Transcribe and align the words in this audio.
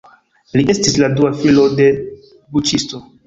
Li 0.59 0.63
estis 0.73 0.97
la 1.03 1.09
dua 1.19 1.31
filo 1.43 1.67
de 1.81 1.87
buĉisto. 2.57 3.03